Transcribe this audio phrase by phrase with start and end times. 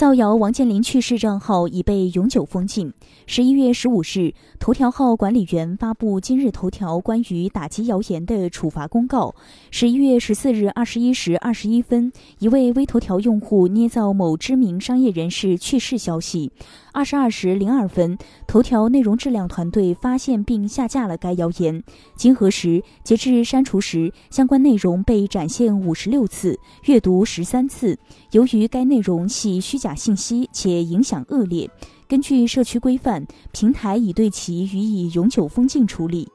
[0.00, 2.90] 造谣王健林去世账号已被永久封禁。
[3.26, 9.34] 十一月十五日，头条号管理员发布今日头条关于打击谣言的处罚公告。
[9.70, 16.50] 十一月十四日二十一时二十一分，一位微头条用户捏造某知名商业人士去世消息。
[16.92, 21.84] 二十二时零二分，头条内容质量团队发现并下架了该谣言。
[22.16, 27.98] 经核实，截至删除时，相关内容被展现五十六次，阅读十三次。
[28.30, 31.70] 由于该内容系虚假信息且影响恶劣，
[32.08, 36.28] 根据社区规范，平台已对其予以永久封禁处理。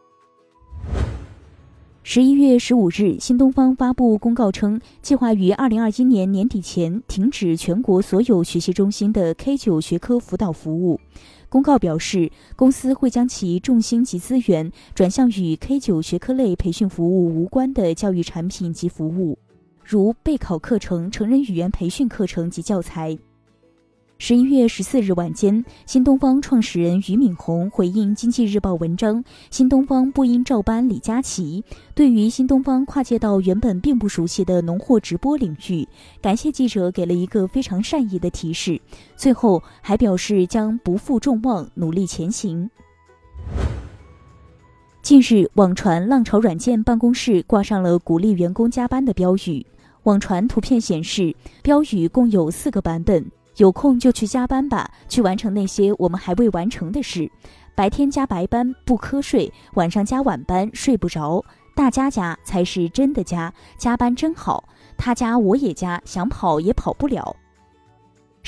[2.08, 11.00] 十一月十五日，新东方发布公告称，计划于二零二一年年底前停止全国所有学习中心的 K 九学科辅导服务。
[11.50, 19.40] 公告表示，公司会将其重心及资源转向与 K 九学科类培训服务无关的教育产品及服务，
[19.84, 23.17] 如备考课程、成人语言培训课程及教材。
[24.17, 31.61] 十一月十四日晚间，新东方创始人俞敏洪回应《经济日报》文章：“新东方不应照搬李佳琦。”
[31.94, 35.85] 对于新东方跨界到原本并不熟悉的农货直播领域，
[36.22, 38.80] 感谢记者给了一个非常善意的提示。
[39.17, 42.69] 最后还表示将不负众望，努力前行。
[45.02, 49.63] 近日，网传浪潮软件办公室挂上了鼓励员工加班的标语。
[50.03, 53.29] 网传图片显示，标语共有四个版本。
[53.58, 57.31] 有空就去加班吧，去完成那些我们还未完成的事。
[57.73, 61.44] 白天加白班不瞌睡，晚上加晚班睡不着。
[61.75, 64.64] 大家加才是真的加，加班真好。
[64.97, 67.36] 他加我也加，想跑也跑不了。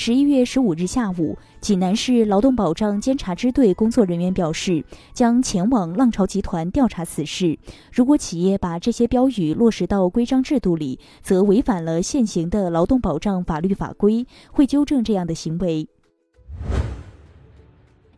[0.00, 7.58] 十一月十五日下午，济南市劳动保障监察支队工作人员表示，将前往浪潮集团调查此事。
[7.92, 15.88] 如果企业把这些标语落实到规章制度里，则违反了现行的劳动保障法律法规，会纠正这样的行为。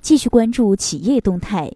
[0.03, 1.73] 继续关注企业动态。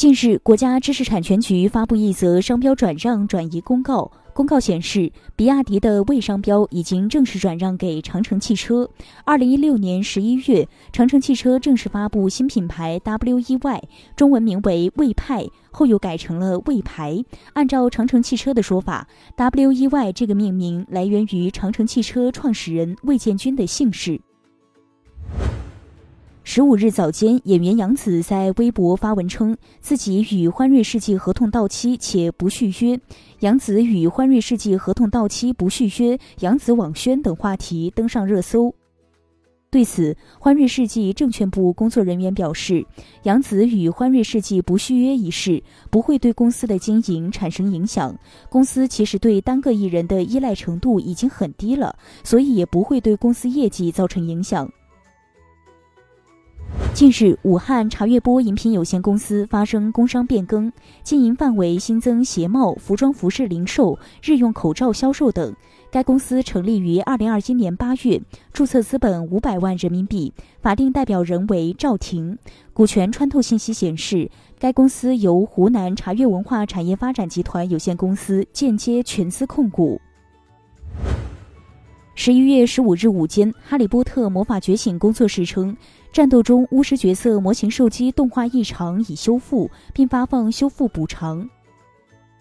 [0.00, 4.10] 近日，国家知识产权局发布一则商标转让转移公告。
[4.32, 8.88] 公告显示，比亚迪的魏商标已经正式转让给长城汽车。
[9.26, 13.82] 二零一六年十一月，长城汽车正式发布新品牌 WEY，
[14.16, 17.22] 中文名为魏派，后又改成了魏牌。
[17.52, 19.06] 按照长城汽车的说法
[19.36, 24.18] ，WEY 这个命名来源于长城汽车创始人魏建军的姓氏。
[26.42, 32.98] 十五日早间，演员杨紫在微博发文称，自己与欢瑞世纪合同到期且不续约。
[33.40, 38.74] 杨紫与欢瑞世纪合同到期不续约，杨紫网宣等话题登上热搜。
[39.70, 42.84] 对此，欢瑞世纪证券部工作人员表示，
[43.22, 48.18] 杨紫与欢瑞世纪不续约一事不会对公司的经营产生影响。
[48.48, 54.68] 公司其实对单个艺人的依赖程度已经很低了，所以也不会对公司业绩造成影响。
[56.92, 60.70] 近日，武汉茶悦波饮品有限公司发生工商变更，
[61.02, 65.54] 经营范围新增鞋帽、服装服饰零售、日用口罩销售等。
[65.90, 68.20] 该公司成立于二零二一年八月，
[68.52, 72.38] 注册资本五百万人民币，法定代表人为赵婷。
[72.72, 80.00] 股权穿透信息显示，该公司由湖南茶悦文化产业发展集团有限公司间接全资控股。
[82.14, 85.74] 十一月十五日午间，《哈利波特魔法觉醒》工作室称，
[86.12, 91.48] 战斗中巫师角色模型受机动画异常已修复，并发放修复补偿。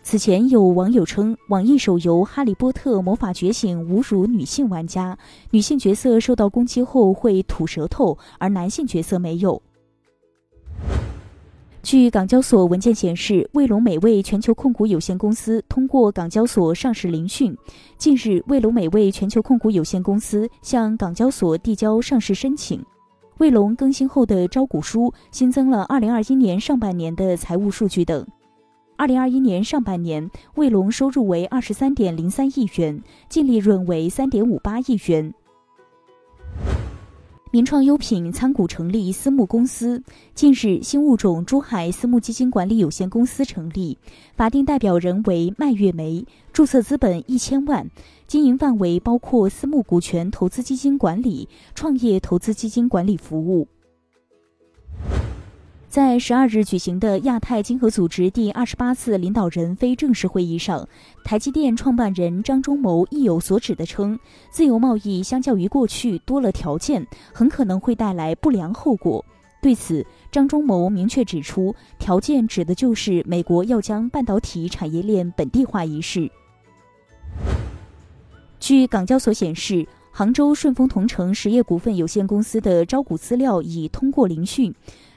[0.01, 5.15] 此前有网友称，网易手游《哈利波特魔法觉醒》侮辱女性玩家，
[5.51, 9.61] 女性角色受到攻击后会吐舌头，而男性角色没有。
[11.83, 17.55] 据港交所文件显示，卫龙美味全球控股有限公司通过港交所上市聆讯。
[17.99, 22.83] 近日，卫龙美味全球控股有限公司向港交所递交上市申请。
[23.39, 28.27] 卫龙更新后的招股书新增了2021年上半年的财务数据等。
[28.97, 35.33] 2021年上半年，卫龙收入为23.03亿元，净利润为3.58亿元。
[37.51, 40.03] 名创优品参股成立私募公司。
[40.35, 43.97] 近日，新物种珠海私募基金管理有限公司成立，
[44.35, 46.23] 法定代表人为麦月梅，
[46.53, 47.89] 注册资本一千万，
[48.27, 53.67] 经营范围包括私募股权投资基金管理、创业投资基金管理服务。
[55.89, 60.87] 在十二日举行的亚太经合组织第二十八次领导人非正式会议上，
[61.23, 64.17] 台积电创办人张忠谋意有所指地称，
[64.51, 67.03] 自由贸易相较于过去多了条件，
[67.33, 69.25] 很可能会带来不良后果。
[69.63, 76.29] 对此，张忠谋明确指出，条件指的就是美国要将半导体产业链本地化一事。
[78.59, 84.71] 据港交所显示，杭州顺丰同城实业股份有限公司的招股资料已通过聆讯。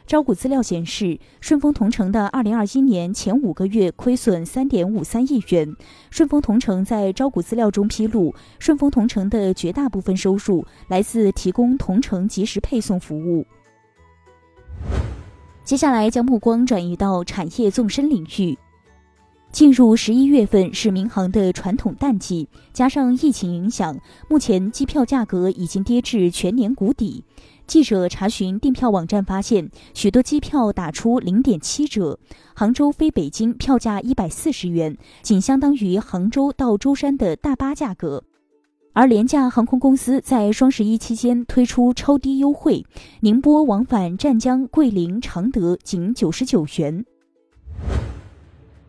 [0.06, 5.74] 招股资料显示，顺丰同城的二零二一年前五个月亏损三点五三亿元。
[6.10, 13.46] 顺丰同城在招股资料中披露，顺丰同城的绝大部分收入来自提供同城即时配送服务。
[15.64, 18.58] 接下来将目光转移到产业纵深领域。
[19.52, 23.94] 进入十一月份是民航的传统淡季，加上疫情影响，
[24.26, 27.22] 目前机票价格已经跌至全年谷底。
[27.66, 32.18] 记者查询订票网站发现，许多机票打出零点七折。
[32.54, 38.24] 杭州飞北京票价一百四十元，仅相当于杭州到舟山的大巴价格。
[38.94, 42.84] 而廉价航空公司在双十一期间推出超低优惠，
[43.20, 47.04] 宁波往返湛江、桂林、常德仅九十九元。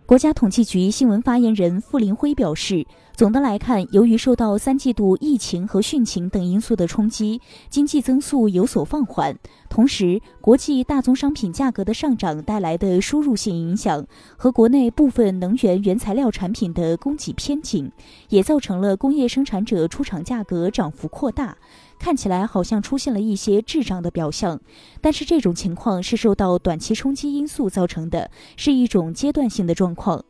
[0.06, 7.39] 国家统计局新闻发言人傅林辉表示，总的来看，由于受到三季度疫情和汛情等因素的冲击，
[7.69, 9.38] 经济增速有所放缓。
[9.69, 14.04] 同时，国际大宗商品价格的上涨带来的输入性影响
[14.36, 17.92] 和国内部分能源原材料产品的供给偏紧，
[18.30, 21.56] 也造成了工业生产者出厂价格涨幅扩大。
[22.00, 24.59] 看起来好像出现了一些滞涨的表象，
[25.01, 30.25] 但是这种情况是受到短期冲击因素造成的，是一种阶段性的状况。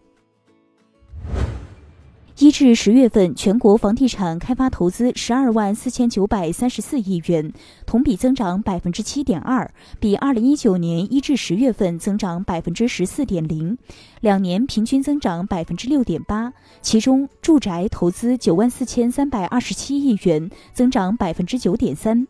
[2.39, 7.53] 一至十月份，全国房地产开发投资十二万四千九百三十四亿元，
[7.85, 13.77] 同比增长百分之七点二，比二零一九年一至十月份增长百分之十四点零，
[14.19, 16.51] 两年平均增长百分之六点八。
[16.81, 22.27] 其中，住宅投资九万四千三百二十七亿元，增长百分之九点三。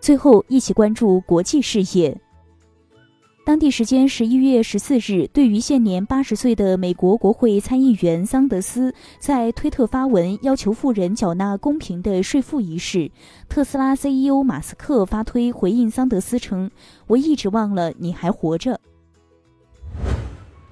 [0.00, 2.18] 最后，一起关注国际事业。
[3.44, 13.10] 当地时间十一月十四日，对于现年八十岁的美国国会参议员桑德斯在推特发文要求富人缴纳公平的税负一事，
[13.46, 16.70] 特斯拉 CEO 马斯克发推回应桑德斯称
[17.06, 18.80] ：“我一直忘了你还活着。”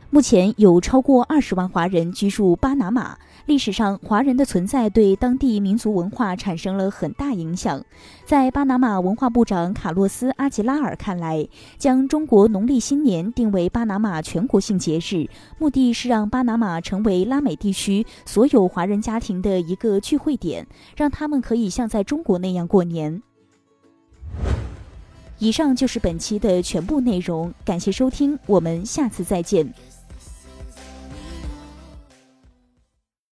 [0.08, 3.18] 目前有超过二十万华人居住巴拿马。
[3.46, 7.84] 历史上，华人的存在对当地民族文化产生了很大影响。
[8.24, 11.46] 在巴拿马文化部长卡洛斯·阿吉拉尔看来，
[11.76, 15.28] 将中国农历新年定为巴拿马全国性节日，
[15.58, 20.66] 目的是让巴拿马成为拉美地区所有华人家庭的一个聚会点，
[20.96, 23.22] 让他们可以像在中国那样过年。
[25.38, 29.66] 以上就是本期的全部内容，感谢收听，我们下次再见。